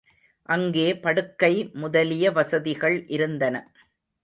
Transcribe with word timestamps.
அங்கே 0.49 0.85
படுக்கை 0.95 1.51
முதலிய 1.73 2.31
வசதிகள் 2.31 2.97
இருந்தன. 3.07 3.55